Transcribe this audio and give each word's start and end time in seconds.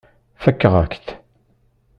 Fakeɣ-ak-t. 0.43 1.07